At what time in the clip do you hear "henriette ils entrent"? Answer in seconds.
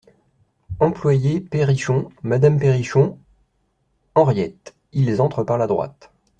4.15-5.43